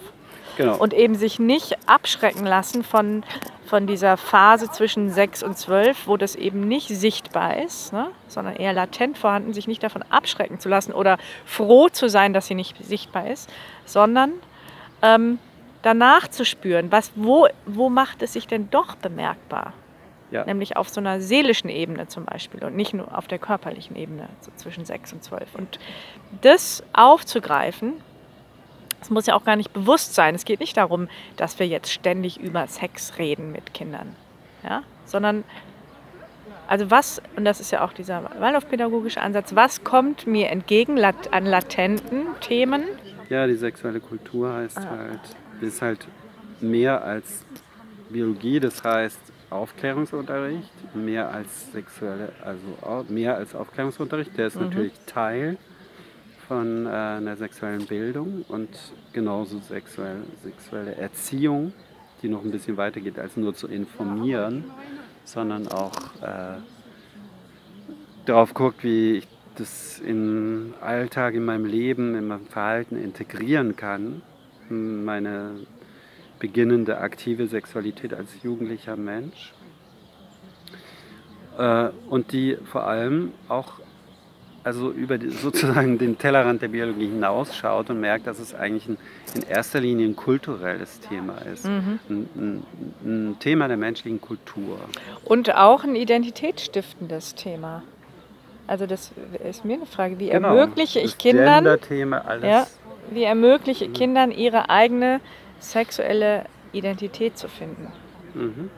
Genau. 0.59 0.77
und 0.77 0.93
eben 0.93 1.15
sich 1.15 1.39
nicht 1.39 1.79
abschrecken 1.87 2.45
lassen 2.45 2.83
von, 2.83 3.23
von 3.65 3.87
dieser 3.87 4.17
Phase 4.17 4.71
zwischen 4.71 5.11
6 5.11 5.45
und 5.45 5.57
12, 5.57 6.07
wo 6.09 6.17
das 6.17 6.35
eben 6.35 6.67
nicht 6.67 6.89
sichtbar 6.89 7.57
ist, 7.63 7.93
ne, 7.93 8.09
sondern 8.27 8.57
eher 8.57 8.73
latent 8.73 9.17
vorhanden, 9.17 9.55
sich 9.55 9.69
nicht 9.69 9.83
davon 9.83 10.03
abschrecken 10.11 10.59
zu 10.59 10.69
lassen 10.69 10.93
oder 10.93 11.17
froh 11.47 11.89
zu 11.89 12.09
sein, 12.09 12.33
dass 12.33 12.49
sie 12.49 12.57
nicht 12.57 12.77
sichtbar 12.85 13.31
ist, 13.31 13.49
sondern 13.87 14.33
ähm, 15.03 15.39
danach 15.83 16.27
zu 16.27 16.45
spüren, 16.45 16.91
was, 16.91 17.13
wo, 17.15 17.47
wo 17.65 17.89
macht 17.89 18.21
es 18.23 18.33
sich 18.33 18.49
denn 18.49 18.69
doch 18.69 18.97
bemerkbar? 18.97 19.73
ja. 20.31 20.45
Nämlich 20.45 20.77
auf 20.77 20.89
so 20.89 21.01
einer 21.01 21.21
seelischen 21.21 21.71
Ebene 21.71 22.09
zum 22.09 22.25
Beispiel 22.25 22.63
und 22.65 22.77
nicht 22.77 22.95
nur 22.95 23.17
auf 23.17 23.27
der 23.27 23.39
körperlichen 23.39 23.97
Ebene, 23.97 24.29
so 24.41 24.51
zwischen 24.57 24.85
6 24.85 25.15
und 25.15 25.25
12. 25.25 25.55
Und 25.55 25.79
das 26.43 26.83
aufzugreifen, 26.93 27.95
das 29.01 29.11
muss 29.11 29.27
ja 29.27 29.35
auch 29.35 29.45
gar 29.45 29.57
nicht 29.57 29.73
bewusst 29.73 30.15
sein. 30.15 30.35
Es 30.35 30.45
geht 30.45 30.61
nicht 30.61 30.77
darum, 30.77 31.09
dass 31.37 31.59
wir 31.59 31.67
jetzt 31.67 31.91
ständig 31.93 32.39
über 32.41 32.67
Sex 32.67 33.19
reden 33.19 33.53
mit 33.53 33.75
Kindern, 33.75 34.15
ja? 34.65 34.83
sondern 35.05 35.45
also 36.67 36.91
was, 36.91 37.23
und 37.37 37.45
das 37.47 37.61
ist 37.61 37.71
ja 37.71 37.83
auch 37.83 37.95
dieser 37.95 38.31
Waldorfpädagogische 38.39 39.21
Ansatz, 39.23 39.55
was 39.55 39.85
kommt 39.85 40.27
mir 40.27 40.51
entgegen 40.51 41.03
an 41.03 41.47
latenten 41.47 42.27
Themen? 42.41 42.85
Ja, 43.31 43.47
die 43.47 43.55
sexuelle 43.55 44.01
Kultur 44.01 44.53
heißt 44.53 44.79
Ah. 44.79 44.91
halt, 44.91 45.21
ist 45.63 45.81
halt 45.81 46.07
mehr 46.61 47.03
als 47.03 47.45
Biologie, 48.11 48.61
das 48.61 48.83
heißt 48.85 49.19
Aufklärungsunterricht, 49.51 50.95
mehr 50.95 51.31
als 51.31 51.73
sexuelle, 51.73 52.33
also 52.45 53.05
mehr 53.09 53.37
als 53.37 53.55
Aufklärungsunterricht, 53.55 54.37
der 54.37 54.49
ist 54.49 54.57
Mhm. 54.57 54.65
natürlich 54.65 54.93
Teil 55.07 55.57
von 56.49 56.87
äh, 56.87 56.89
einer 56.89 57.37
sexuellen 57.37 57.87
Bildung 57.87 58.45
und 58.49 58.71
genauso 59.13 59.61
sexuell, 59.61 60.23
sexuelle 60.43 60.97
Erziehung, 60.97 61.75
die 62.23 62.29
noch 62.29 62.43
ein 62.43 62.51
bisschen 62.51 62.79
weiter 62.79 63.01
geht, 63.01 63.19
als 63.19 63.37
nur 63.37 63.55
zu 63.55 63.69
informieren, 63.69 64.65
sondern 65.25 65.69
auch 65.69 65.93
äh, 66.23 66.57
darauf 68.25 68.55
guckt, 68.55 68.83
wie 68.83 69.19
ich 69.19 69.29
das 69.57 69.99
im 70.01 70.75
Alltag, 70.81 71.35
in 71.35 71.45
meinem 71.45 71.67
Leben, 71.67 72.15
in 72.15 72.29
meinem 72.29 72.47
Verhalten 72.47 72.97
integrieren 72.97 73.77
kann, 73.77 74.23
meine 74.71 75.67
beginnende 76.39 76.99
aktive 76.99 77.47
Sexualität 77.47 78.15
als 78.15 78.31
jugendlicher 78.43 78.97
Mensch. 78.97 79.53
Äh, 81.59 81.91
und 82.09 82.33
die 82.33 82.57
vor 82.65 82.87
allem 82.87 83.33
auch 83.49 83.81
also 84.65 84.91
über 84.91 85.19
die, 85.19 85.31
sozusagen 85.31 85.99
den 85.99 86.19
Tellerrand 86.19 86.63
der 86.63 86.69
Biologie 86.69 87.07
hinausschaut 87.07 87.91
und 87.91 88.01
merkt, 88.01 88.27
dass 88.27 88.39
es 88.39 88.55
eigentlich 88.55 88.89
ein, 88.89 88.99
in 89.35 89.43
erster 89.43 89.81
Linie 89.81 90.09
ein 90.09 90.17
kulturelles 90.17 91.01
Thema 91.01 91.39
ist. 91.53 91.65
Mhm. 91.67 91.99
Ein, 92.09 92.29
ein, 92.37 92.63
ein 93.05 93.37
Thema 93.39 93.69
der 93.69 93.77
menschlichen 93.77 94.21
Kultur. 94.21 94.79
Und 95.25 95.55
auch 95.55 95.85
ein 95.85 95.97
identitätsstiftendes 95.97 97.35
Thema. 97.35 97.83
Also 98.67 98.87
das 98.87 99.13
ist 99.49 99.65
mir 99.65 99.75
eine 99.75 99.87
Frage, 99.87 100.19
wie 100.19 100.29
ermögliche 100.29 101.01
ich 101.01 101.13
das 101.13 101.19
Kindern, 101.19 101.67
alles. 101.67 102.45
ja, 102.45 102.67
wie 103.11 103.23
ermögliche 103.23 103.87
ich 103.87 103.95
Kindern 103.95 104.31
ihre 104.31 104.69
eigene 104.69 105.21
sexuelle 105.59 106.45
Identität 106.73 107.39
zu 107.39 107.49
finden? 107.49 107.91
Mhm. 108.35 108.71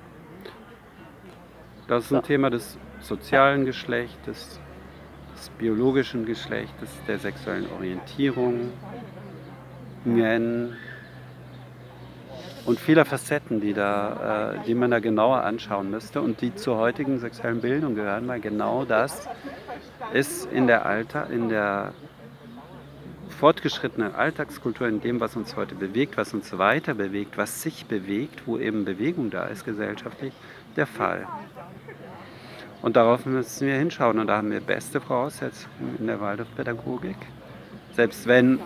Das 1.89 2.05
ist 2.05 2.13
ein 2.13 2.21
So. 2.21 2.27
Thema 2.27 2.51
des 2.51 2.79
sozialen 3.01 3.65
Geschlechtes, 3.65 4.61
des 5.41 5.49
biologischen 5.51 6.27
Geschlechtes, 6.27 6.91
der 7.09 7.19
sexuellen 7.19 7.67
Orientierung, 7.73 8.73
und 12.67 12.79
vieler 12.79 13.05
Facetten, 13.05 13.61
die, 13.61 13.73
da, 13.73 14.55
äh, 14.55 14.67
die 14.67 14.75
man 14.75 14.91
da 14.91 15.01
genauer 15.01 15.43
anschauen 15.43 15.91
müsste 15.91 16.21
und 16.21 16.41
die 16.41 16.55
zur 16.55 16.77
heutigen 16.77 17.19
sexuellen 17.19 17.61
Bildung 17.61 17.95
gehören, 17.95 18.29
weil 18.29 18.41
genau 18.41 18.85
das 18.85 19.29
ist 20.13 20.51
in 20.53 20.67
der 20.67 20.87
Alter, 20.87 21.29
in 21.31 21.49
der 21.49 21.93
fortgeschrittenen 23.31 24.15
Alltagskultur, 24.15 24.87
in 24.89 25.01
dem, 25.01 25.21
was 25.21 25.37
uns 25.37 25.57
heute 25.57 25.75
bewegt, 25.75 26.19
was 26.19 26.35
uns 26.35 26.57
weiter 26.59 26.95
bewegt, 26.95 27.39
was 27.39 27.63
sich 27.63 27.87
bewegt, 27.87 28.43
wo 28.47 28.59
eben 28.59 28.85
Bewegung 28.85 29.31
da 29.31 29.47
ist 29.47 29.65
gesellschaftlich, 29.65 30.35
der 30.77 30.87
Fall. 30.87 31.27
Und 32.83 32.97
darauf 32.97 33.27
müssen 33.27 33.67
wir 33.67 33.75
hinschauen 33.75 34.19
und 34.19 34.27
da 34.27 34.39
haben 34.39 34.51
wir 34.51 34.61
beste 34.61 35.01
Voraussetzungen 35.01 35.97
in 35.99 36.07
der 36.07 36.21
Waldorfpädagogik. 36.21 37.17
Selbst 37.95 38.27
wenn 38.27 38.59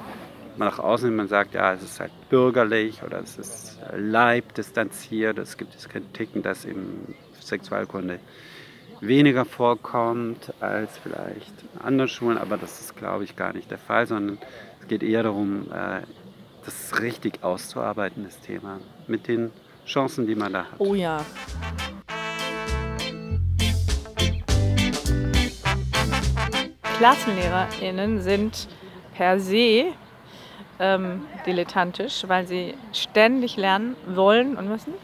man 0.56 0.68
nach 0.68 0.78
außen 0.78 1.14
man 1.14 1.26
sagt, 1.26 1.54
ja, 1.54 1.74
es 1.74 1.82
ist 1.82 1.98
halt 1.98 2.12
bürgerlich 2.28 3.02
oder 3.02 3.20
es 3.20 3.38
ist 3.38 3.78
leibdistanziert, 3.96 5.38
es 5.38 5.56
gibt 5.56 5.74
es 5.74 5.88
Kritiken, 5.88 6.42
dass 6.42 6.64
eben 6.64 7.14
Sexualkunde 7.40 8.20
weniger 9.00 9.44
vorkommt 9.44 10.52
als 10.60 10.96
vielleicht 10.98 11.52
in 11.74 11.80
anderen 11.80 12.08
Schulen, 12.08 12.38
aber 12.38 12.56
das 12.56 12.80
ist, 12.80 12.96
glaube 12.96 13.24
ich, 13.24 13.36
gar 13.36 13.52
nicht 13.52 13.70
der 13.70 13.78
Fall, 13.78 14.06
sondern 14.06 14.38
es 14.80 14.88
geht 14.88 15.02
eher 15.02 15.24
darum, 15.24 15.66
äh, 15.72 16.00
das 16.64 17.00
richtig 17.00 17.42
auszuarbeiten, 17.42 18.24
das 18.24 18.40
Thema, 18.40 18.80
mit 19.06 19.28
den 19.28 19.50
Chancen, 19.86 20.26
die 20.26 20.34
man 20.34 20.52
da 20.52 20.64
hat. 20.64 20.78
Oh 20.78 20.94
ja. 20.94 21.20
KlassenlehrerInnen 26.98 28.20
sind 28.20 28.68
per 29.16 29.40
se 29.40 29.86
ähm, 30.78 31.22
dilettantisch, 31.44 32.24
weil 32.28 32.46
sie 32.46 32.74
ständig 32.92 33.56
lernen 33.56 33.96
wollen 34.06 34.56
und 34.56 34.68
müssen, 34.68 34.94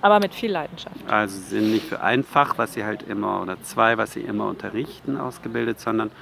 aber 0.00 0.20
mit 0.20 0.32
viel 0.32 0.52
Leidenschaft. 0.52 0.96
Also 1.08 1.38
sie 1.38 1.56
sind 1.56 1.72
nicht 1.72 1.86
für 1.86 2.02
ein 2.02 2.22
Fach, 2.22 2.56
was 2.56 2.74
sie 2.74 2.84
halt 2.84 3.02
immer, 3.02 3.42
oder 3.42 3.60
zwei, 3.62 3.98
was 3.98 4.12
sie 4.12 4.20
immer 4.20 4.46
unterrichten, 4.48 5.16
ausgebildet, 5.16 5.80
sondern 5.80 6.12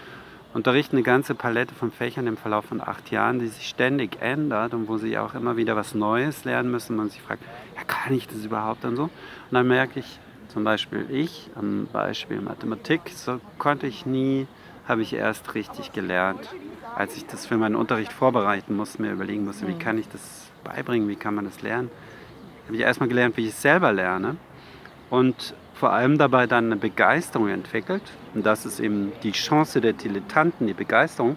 unterrichten 0.54 0.96
eine 0.96 1.02
ganze 1.02 1.34
Palette 1.34 1.75
von 1.75 1.92
Fächern 1.92 2.26
im 2.26 2.38
Verlauf 2.38 2.64
von 2.64 2.80
acht 2.80 3.10
Jahren, 3.10 3.38
die 3.38 3.49
sich 3.49 3.68
ständig 3.68 4.22
ändert 4.22 4.72
und 4.72 4.88
wo 4.88 4.96
sie 4.96 5.18
auch 5.18 5.34
immer 5.34 5.58
wieder 5.58 5.76
was 5.76 5.94
Neues 5.94 6.44
lernen 6.44 6.70
müssen. 6.70 6.96
Man 6.96 7.10
sich 7.10 7.20
fragt, 7.20 7.42
ja, 7.76 7.84
kann 7.84 8.14
ich 8.14 8.26
das 8.26 8.46
überhaupt 8.46 8.84
und 8.87 8.96
so? 8.96 9.04
Und 9.04 9.10
dann 9.50 9.68
merke 9.68 10.00
ich, 10.00 10.18
zum 10.49 10.64
Beispiel 10.64 11.06
ich, 11.10 11.50
am 11.54 11.87
Beispiel 11.92 12.40
Mathematik, 12.40 13.02
so 13.14 13.40
konnte 13.58 13.87
ich 13.87 14.06
nie, 14.06 14.49
habe 14.90 15.02
ich 15.02 15.14
erst 15.14 15.54
richtig 15.54 15.92
gelernt. 15.92 16.49
Als 16.97 17.16
ich 17.16 17.25
das 17.25 17.47
für 17.47 17.56
meinen 17.56 17.76
Unterricht 17.76 18.12
vorbereiten 18.12 18.76
musste, 18.76 19.00
mir 19.00 19.12
überlegen 19.12 19.44
musste, 19.44 19.68
wie 19.68 19.78
kann 19.78 19.97
ich 19.97 20.09
das 20.09 20.50
beibringen, 20.64 21.09
wie 21.09 21.16
kann 21.16 21.35
man 21.35 21.44
das 21.44 21.62
lernen, 21.62 21.90
habe 22.66 22.76
ich 22.76 22.82
erstmal 22.82 23.09
gelernt, 23.09 23.37
wie 23.37 23.47
ich 23.47 23.52
es 23.52 23.62
selber 23.62 23.92
lerne 23.92 24.37
und 25.09 25.54
vor 25.75 25.92
allem 25.92 26.18
dabei 26.18 26.47
dann 26.47 26.66
eine 26.66 26.76
Begeisterung 26.76 27.49
entwickelt. 27.49 28.02
Und 28.35 28.44
das 28.44 28.66
ist 28.66 28.80
eben 28.80 29.12
die 29.23 29.32
Chance 29.32 29.80
der 29.80 29.92
Dilettanten, 29.92 30.66
die 30.66 30.75
Begeisterung. 30.75 31.37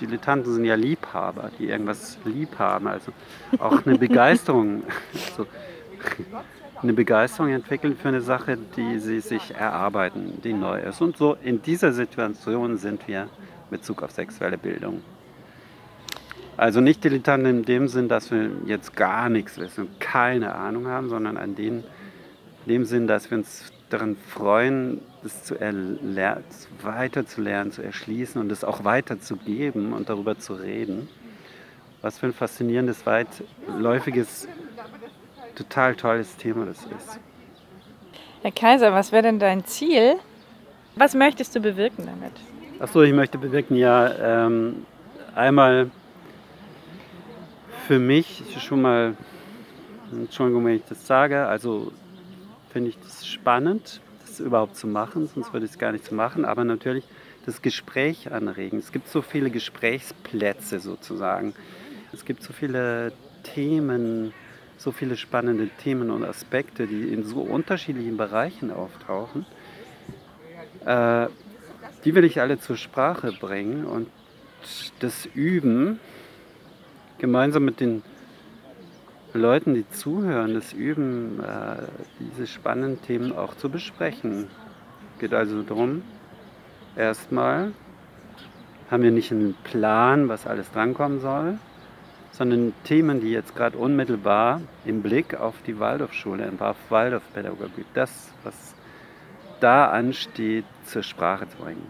Dilettanten 0.00 0.52
sind 0.52 0.64
ja 0.64 0.74
Liebhaber, 0.74 1.50
die 1.58 1.68
irgendwas 1.68 2.18
lieb 2.24 2.58
haben, 2.58 2.86
also 2.86 3.12
auch 3.58 3.84
eine 3.84 3.98
Begeisterung. 4.06 4.84
so, 5.36 5.46
eine 6.82 6.92
Begeisterung 6.92 7.50
entwickeln 7.50 7.96
für 7.96 8.08
eine 8.08 8.20
Sache, 8.20 8.58
die 8.76 8.98
sie 8.98 9.20
sich 9.20 9.54
erarbeiten, 9.54 10.40
die 10.42 10.52
neu 10.52 10.80
ist. 10.80 11.00
Und 11.00 11.16
so 11.16 11.36
in 11.42 11.62
dieser 11.62 11.92
Situation 11.92 12.76
sind 12.76 13.06
wir 13.06 13.28
mit 13.70 13.80
Bezug 13.80 14.02
auf 14.02 14.10
sexuelle 14.10 14.58
Bildung. 14.58 15.02
Also 16.56 16.80
nicht 16.80 17.02
Dilettanten 17.02 17.58
in 17.58 17.64
dem 17.64 17.88
Sinn, 17.88 18.08
dass 18.08 18.30
wir 18.30 18.50
jetzt 18.66 18.94
gar 18.94 19.28
nichts 19.28 19.58
wissen, 19.58 19.88
keine 19.98 20.54
Ahnung 20.54 20.86
haben, 20.86 21.08
sondern 21.08 21.36
an 21.36 21.54
den, 21.54 21.78
in 22.66 22.72
dem 22.72 22.84
Sinn, 22.84 23.06
dass 23.06 23.30
wir 23.30 23.38
uns 23.38 23.72
daran 23.88 24.16
freuen, 24.16 25.00
es 25.24 25.44
zu 25.44 25.56
weiterzulernen, 26.82 27.72
zu 27.72 27.82
erschließen 27.82 28.40
und 28.40 28.50
es 28.52 28.64
auch 28.64 28.84
weiterzugeben 28.84 29.92
und 29.92 30.08
darüber 30.08 30.38
zu 30.38 30.54
reden. 30.54 31.08
Was 32.00 32.18
für 32.18 32.26
ein 32.26 32.32
faszinierendes, 32.32 33.06
weitläufiges 33.06 34.48
total 35.54 35.94
tolles 35.94 36.36
Thema 36.36 36.66
das 36.66 36.78
ist. 36.78 37.20
Herr 38.42 38.52
Kaiser, 38.52 38.92
was 38.92 39.12
wäre 39.12 39.22
denn 39.22 39.38
dein 39.38 39.64
Ziel? 39.64 40.16
Was 40.96 41.14
möchtest 41.14 41.54
du 41.54 41.60
bewirken 41.60 42.06
damit? 42.06 42.32
Achso, 42.80 43.02
ich 43.02 43.12
möchte 43.12 43.38
bewirken, 43.38 43.76
ja, 43.76 44.46
ähm, 44.46 44.84
einmal 45.34 45.90
für 47.86 47.98
mich 47.98 48.42
schon 48.58 48.82
mal, 48.82 49.16
Entschuldigung, 50.12 50.66
wenn 50.66 50.76
ich 50.76 50.84
das 50.88 51.06
sage, 51.06 51.46
also 51.46 51.92
finde 52.70 52.90
ich 52.90 52.98
das 52.98 53.26
spannend, 53.26 54.00
das 54.26 54.40
überhaupt 54.40 54.76
zu 54.76 54.86
machen, 54.86 55.28
sonst 55.32 55.52
würde 55.52 55.66
ich 55.66 55.72
es 55.72 55.78
gar 55.78 55.92
nicht 55.92 56.10
machen, 56.10 56.44
aber 56.44 56.64
natürlich 56.64 57.04
das 57.46 57.62
Gespräch 57.62 58.32
anregen. 58.32 58.78
Es 58.78 58.92
gibt 58.92 59.08
so 59.08 59.22
viele 59.22 59.50
Gesprächsplätze 59.50 60.80
sozusagen. 60.80 61.54
Es 62.12 62.24
gibt 62.24 62.42
so 62.42 62.52
viele 62.52 63.12
Themen, 63.42 64.32
so 64.82 64.90
viele 64.92 65.16
spannende 65.16 65.68
Themen 65.68 66.10
und 66.10 66.24
Aspekte, 66.24 66.86
die 66.86 67.12
in 67.12 67.24
so 67.24 67.40
unterschiedlichen 67.40 68.16
Bereichen 68.16 68.70
auftauchen. 68.70 69.46
Äh, 70.84 71.28
die 72.04 72.14
will 72.14 72.24
ich 72.24 72.40
alle 72.40 72.58
zur 72.58 72.76
Sprache 72.76 73.32
bringen 73.32 73.84
und 73.84 74.08
das 75.00 75.26
Üben, 75.26 76.00
gemeinsam 77.18 77.64
mit 77.64 77.80
den 77.80 78.02
Leuten, 79.32 79.74
die 79.74 79.88
zuhören, 79.88 80.54
das 80.54 80.72
Üben, 80.72 81.40
äh, 81.40 81.86
diese 82.18 82.46
spannenden 82.46 83.00
Themen 83.02 83.32
auch 83.32 83.56
zu 83.56 83.70
besprechen. 83.70 84.48
Geht 85.20 85.32
also 85.32 85.62
darum, 85.62 86.02
erstmal 86.96 87.72
haben 88.90 89.02
wir 89.02 89.12
nicht 89.12 89.30
einen 89.30 89.54
Plan, 89.62 90.28
was 90.28 90.46
alles 90.46 90.70
drankommen 90.72 91.20
soll, 91.20 91.58
sondern 92.32 92.72
Themen, 92.84 93.20
die 93.20 93.30
jetzt 93.30 93.54
gerade 93.54 93.76
unmittelbar 93.76 94.60
im 94.84 95.02
Blick 95.02 95.38
auf 95.38 95.54
die 95.66 95.78
Waldorfschule, 95.78 96.50
auf 96.58 96.76
Waldorfpädagogik, 96.88 97.86
das, 97.94 98.30
was 98.42 98.74
da 99.60 99.90
ansteht, 99.90 100.64
zur 100.86 101.02
Sprache 101.02 101.48
zu 101.48 101.56
bringen. 101.58 101.86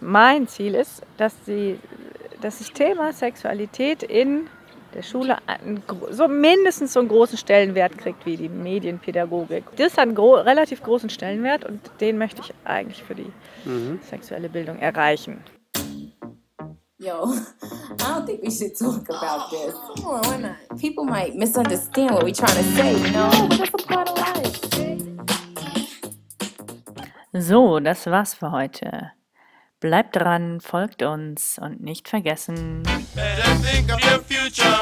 Mein 0.00 0.48
Ziel 0.48 0.74
ist, 0.74 1.02
dass, 1.18 1.34
die, 1.44 1.78
dass 2.40 2.58
das 2.58 2.72
Thema 2.72 3.12
Sexualität 3.12 4.02
in 4.02 4.46
der 4.98 5.04
Schule 5.04 5.38
einen, 5.46 5.80
so 6.10 6.26
mindestens 6.26 6.92
so 6.92 7.00
einen 7.00 7.08
großen 7.08 7.38
Stellenwert 7.38 7.96
kriegt 7.96 8.26
wie 8.26 8.36
die 8.36 8.48
Medienpädagogik. 8.48 9.64
Das 9.76 9.92
hat 9.92 10.00
einen 10.00 10.16
gro 10.16 10.34
relativ 10.34 10.82
großen 10.82 11.08
Stellenwert 11.08 11.64
und 11.64 11.80
den 12.00 12.18
möchte 12.18 12.42
ich 12.42 12.52
eigentlich 12.64 13.02
für 13.04 13.14
die 13.14 13.30
mhm. 13.64 14.00
sexuelle 14.02 14.48
Bildung 14.48 14.78
erreichen. 14.80 15.44
Yo, 16.98 17.32
I 17.62 17.94
don't 17.96 18.26
think 18.26 18.42
we 18.42 18.50
should 18.50 18.76
talk 18.76 19.08
about 19.08 19.50
this. 19.50 19.72
Come 19.94 20.06
on, 20.06 20.20
why 20.24 20.36
not? 20.36 20.80
People 20.80 21.04
might 21.04 21.36
misunderstand 21.36 22.10
what 22.10 22.24
we're 22.24 22.34
trying 22.34 22.56
to 22.56 22.64
say, 22.74 22.94
you 22.94 23.12
know? 23.12 23.30
But 23.48 23.58
that's 23.58 23.70
a 23.72 23.86
part 23.86 24.10
of 24.10 24.18
life. 24.18 24.58
So, 27.32 27.78
das 27.78 28.06
war's 28.06 28.34
für 28.34 28.50
heute. 28.50 29.12
Bleibt 29.78 30.16
dran, 30.16 30.60
folgt 30.60 31.04
uns 31.04 31.56
und 31.60 31.80
nicht 31.80 32.08
vergessen. 32.08 32.82
Time 34.58 34.77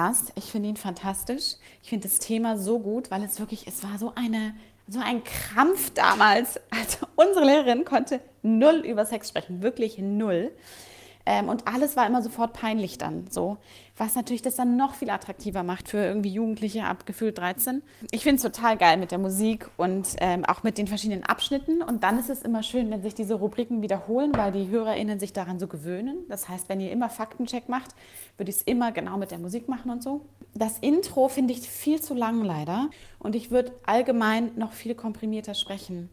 Podcast. 0.00 0.32
Ich 0.34 0.44
finde 0.44 0.70
ihn 0.70 0.76
fantastisch. 0.76 1.56
Ich 1.82 1.90
finde 1.90 2.08
das 2.08 2.18
Thema 2.18 2.56
so 2.56 2.78
gut, 2.78 3.10
weil 3.10 3.22
es 3.22 3.38
wirklich, 3.38 3.66
es 3.66 3.82
war 3.82 3.98
so 3.98 4.12
eine 4.14 4.54
so 4.88 4.98
ein 4.98 5.22
Krampf 5.24 5.90
damals. 5.90 6.58
Also 6.70 7.06
unsere 7.16 7.44
Lehrerin 7.44 7.84
konnte 7.84 8.20
null 8.42 8.76
über 8.76 9.04
Sex 9.04 9.28
sprechen, 9.28 9.62
wirklich 9.62 9.98
null. 9.98 10.52
Ähm, 11.26 11.50
und 11.50 11.68
alles 11.68 11.96
war 11.96 12.06
immer 12.06 12.22
sofort 12.22 12.54
peinlich 12.54 12.96
dann 12.96 13.26
so. 13.30 13.58
Was 14.00 14.14
natürlich 14.14 14.40
das 14.40 14.56
dann 14.56 14.78
noch 14.78 14.94
viel 14.94 15.10
attraktiver 15.10 15.62
macht 15.62 15.90
für 15.90 15.98
irgendwie 15.98 16.30
Jugendliche 16.30 16.84
ab 16.84 17.04
gefühlt 17.04 17.36
13. 17.36 17.82
Ich 18.10 18.22
finde 18.22 18.36
es 18.36 18.42
total 18.42 18.78
geil 18.78 18.96
mit 18.96 19.10
der 19.10 19.18
Musik 19.18 19.68
und 19.76 20.08
ähm, 20.20 20.46
auch 20.46 20.62
mit 20.62 20.78
den 20.78 20.86
verschiedenen 20.86 21.22
Abschnitten. 21.22 21.82
Und 21.82 22.02
dann 22.02 22.18
ist 22.18 22.30
es 22.30 22.40
immer 22.40 22.62
schön, 22.62 22.90
wenn 22.90 23.02
sich 23.02 23.14
diese 23.14 23.34
Rubriken 23.34 23.82
wiederholen, 23.82 24.32
weil 24.34 24.52
die 24.52 24.68
HörerInnen 24.68 25.20
sich 25.20 25.34
daran 25.34 25.58
so 25.58 25.66
gewöhnen. 25.66 26.16
Das 26.30 26.48
heißt, 26.48 26.70
wenn 26.70 26.80
ihr 26.80 26.90
immer 26.90 27.10
Faktencheck 27.10 27.68
macht, 27.68 27.90
würde 28.38 28.48
ich 28.48 28.56
es 28.56 28.62
immer 28.62 28.90
genau 28.90 29.18
mit 29.18 29.32
der 29.32 29.38
Musik 29.38 29.68
machen 29.68 29.90
und 29.90 30.02
so. 30.02 30.22
Das 30.54 30.78
Intro 30.78 31.28
finde 31.28 31.52
ich 31.52 31.60
viel 31.68 32.00
zu 32.00 32.14
lang 32.14 32.42
leider. 32.42 32.88
Und 33.18 33.34
ich 33.34 33.50
würde 33.50 33.72
allgemein 33.84 34.52
noch 34.56 34.72
viel 34.72 34.94
komprimierter 34.94 35.52
sprechen. 35.52 36.08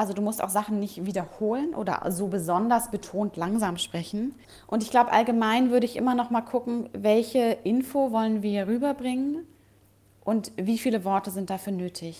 Also 0.00 0.14
du 0.14 0.22
musst 0.22 0.42
auch 0.42 0.48
Sachen 0.48 0.80
nicht 0.80 1.04
wiederholen 1.04 1.74
oder 1.74 2.10
so 2.10 2.28
besonders 2.28 2.90
betont 2.90 3.36
langsam 3.36 3.76
sprechen. 3.76 4.34
Und 4.66 4.82
ich 4.82 4.90
glaube, 4.90 5.12
allgemein 5.12 5.70
würde 5.70 5.84
ich 5.84 5.94
immer 5.94 6.14
noch 6.14 6.30
mal 6.30 6.40
gucken, 6.40 6.88
welche 6.94 7.58
Info 7.64 8.10
wollen 8.10 8.42
wir 8.42 8.66
rüberbringen 8.66 9.46
und 10.24 10.52
wie 10.56 10.78
viele 10.78 11.04
Worte 11.04 11.30
sind 11.30 11.50
dafür 11.50 11.74
nötig. 11.74 12.16